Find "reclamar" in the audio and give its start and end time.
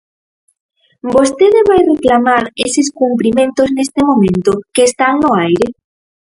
1.93-2.43